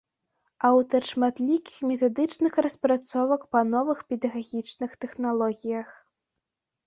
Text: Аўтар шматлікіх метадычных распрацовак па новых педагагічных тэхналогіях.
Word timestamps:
Аўтар 0.69 1.01
шматлікіх 1.09 1.75
метадычных 1.89 2.57
распрацовак 2.67 3.45
па 3.55 3.61
новых 3.75 4.01
педагагічных 4.13 4.91
тэхналогіях. 5.05 5.89